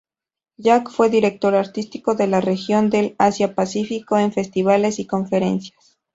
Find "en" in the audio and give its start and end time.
4.17-4.33